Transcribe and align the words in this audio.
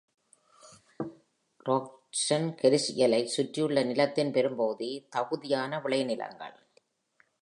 Crookston 1.65 2.49
கெரியலைச் 2.61 3.33
சுற்றியுள்ள 3.35 3.83
நிலத்தின் 3.83 4.31
பெரும்பகுதி 4.31 5.07
தகுதியான 5.09 5.77
விளைநிலங்கள். 5.77 6.57